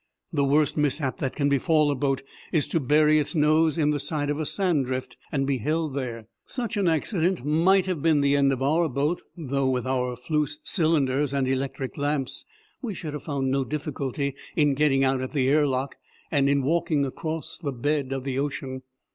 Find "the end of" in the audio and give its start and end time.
8.21-8.63